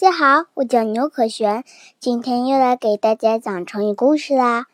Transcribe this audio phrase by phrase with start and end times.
[0.00, 1.64] 大家好，我叫牛可璇，
[1.98, 4.68] 今天又来给大家讲成语故事啦。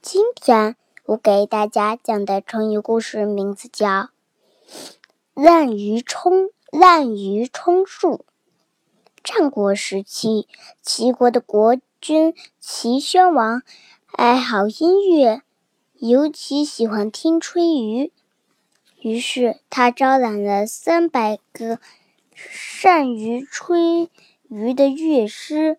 [0.00, 0.74] 今天
[1.04, 4.08] 我给大家讲的成语故事名字叫
[5.36, 8.24] “滥竽充滥竽充数”。
[9.22, 10.46] 战国时期，
[10.80, 13.62] 齐国的国君齐宣王
[14.12, 15.42] 爱好音乐，
[15.98, 18.10] 尤其喜欢听吹竽，
[19.02, 21.78] 于是他招揽了三百个
[22.34, 24.08] 善于吹。
[24.50, 25.78] 鱼的乐师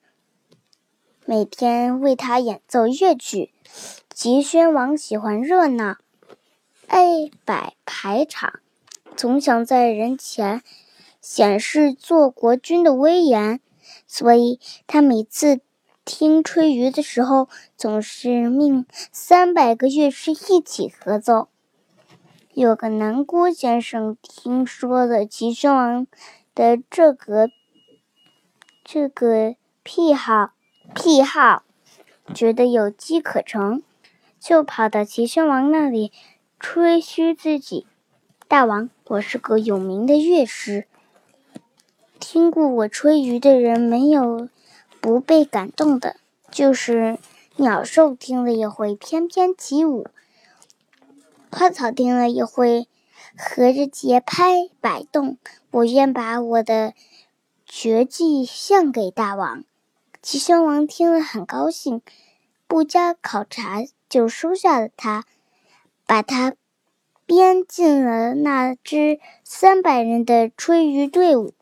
[1.26, 3.52] 每天为他演奏乐曲。
[4.14, 5.98] 齐宣王喜欢热闹，
[6.86, 8.60] 爱摆排场，
[9.16, 10.62] 总想在人前
[11.20, 13.60] 显示做国君的威严，
[14.06, 15.62] 所以他每次
[16.06, 21.48] 听吹竽的时候，总是命三百个乐师一起合奏。
[22.54, 26.06] 有个南郭先生听说了齐宣王
[26.54, 27.50] 的这个。
[28.92, 30.54] 这个癖好，
[30.96, 31.62] 癖好，
[32.34, 33.84] 觉得有机可乘，
[34.40, 36.12] 就跑到齐宣王那里
[36.60, 37.86] 吹嘘自己
[38.50, 40.88] ：“大王，我是个有名的乐师，
[42.20, 44.50] 听过我吹竽的人没有
[45.00, 46.16] 不被感动的，
[46.50, 47.20] 就是
[47.58, 50.08] 鸟兽听了也会翩翩起舞，
[51.52, 52.88] 花草听了也会
[53.38, 55.38] 合着节拍摆动。
[55.70, 56.94] 我愿把我的。”
[57.72, 59.64] 绝技献给大王，
[60.24, 62.02] 齐宣王听了很高兴，
[62.68, 65.24] 不加考察就收下了他，
[66.08, 66.56] 把他
[67.28, 71.54] 编进了那支三百人的吹竽队伍。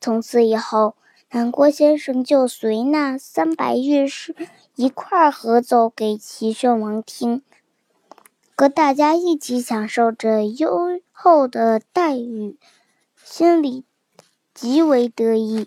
[0.00, 0.94] 从此以后，
[1.32, 4.36] 南郭先生就随那三百乐师
[4.76, 7.42] 一块儿合奏给齐宣王听，
[8.56, 12.56] 和大家一起享受着优厚的待遇，
[13.16, 13.84] 心里。
[14.60, 15.66] 极为得意。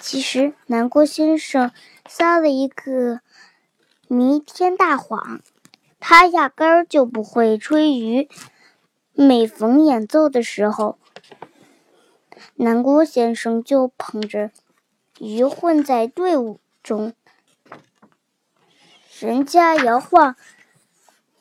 [0.00, 1.70] 其实南郭先生
[2.08, 3.20] 撒了一个
[4.08, 5.42] 弥天大谎，
[6.00, 8.26] 他压根儿就不会吹竽。
[9.12, 10.98] 每逢演奏的时候，
[12.54, 14.50] 南郭先生就捧着
[15.18, 17.12] 鱼混在队伍中，
[19.20, 20.34] 人家摇晃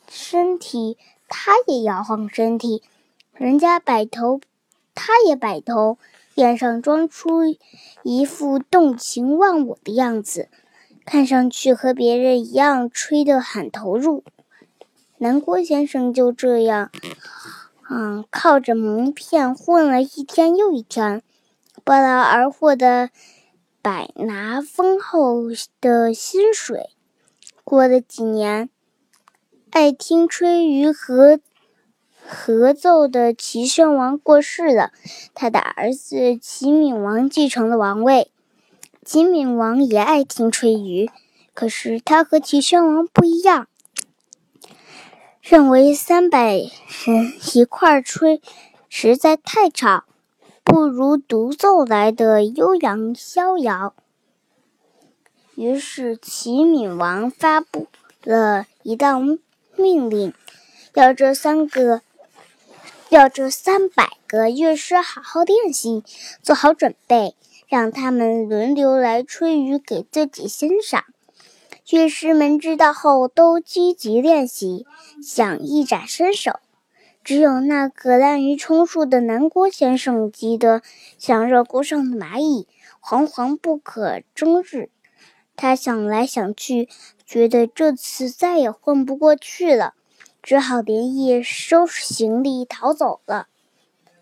[0.10, 0.98] 身体，
[1.30, 2.84] 他也摇晃身体；
[3.32, 4.42] 人家摆头，
[4.94, 5.98] 他也摆头。
[6.36, 7.42] 脸上装出
[8.04, 10.50] 一副动情忘我的样子，
[11.06, 14.24] 看上去和别人一样吹得很投入。
[15.18, 16.92] 南郭先生就这样，
[17.90, 21.22] 嗯，靠着蒙骗混了一天又一天，
[21.84, 23.10] 不劳而获的
[23.82, 25.44] 百拿丰厚
[25.80, 26.90] 的薪水。
[27.64, 28.70] 过了几年，
[29.70, 31.40] 爱听吹竽和。
[32.26, 34.92] 合奏的齐宣王过世了，
[35.34, 38.32] 他的儿子齐闵王继承了王位。
[39.04, 41.10] 齐闵王也爱听吹竽，
[41.54, 43.68] 可是他和齐宣王不一样，
[45.42, 48.42] 认为三百人一块吹
[48.88, 50.06] 实在太吵，
[50.64, 53.94] 不如独奏来的悠扬逍遥。
[55.56, 57.88] 于是齐闵王发布
[58.24, 59.20] 了一道
[59.76, 60.34] 命令，
[60.94, 62.02] 要这三个。
[63.14, 66.04] 要这三百个乐师好好练习，
[66.42, 67.36] 做好准备，
[67.68, 71.04] 让他们轮流来吹竽给自己欣赏。
[71.92, 74.88] 乐师们知道后，都积极练习，
[75.22, 76.54] 想一展身手。
[77.24, 80.82] 只有那个滥竽充数的南郭先生急得
[81.20, 82.68] 像热锅上的蚂蚁，
[83.00, 84.90] 惶惶不可终日。
[85.56, 86.90] 他想来想去，
[87.28, 89.94] 觉得这次再也混不过去了。
[90.44, 93.48] 只好连夜收拾行李逃走了。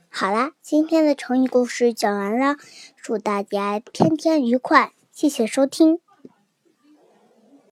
[0.08, 2.58] 好啦，今天的成语故事讲完了，
[3.02, 6.00] 祝大家天天愉快，谢谢收听。